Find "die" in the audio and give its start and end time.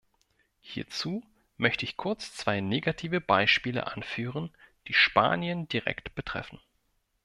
4.87-4.95